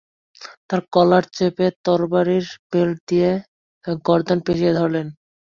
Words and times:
তার 0.67 0.81
কলার 0.93 1.25
চেপে 1.35 1.67
তরবারীর 1.85 2.45
বেল্ট 2.71 2.97
দিয়ে 3.09 3.29
গর্দান 4.07 4.39
পেঁচিয়ে 4.45 4.73
ধরলেন। 4.79 5.07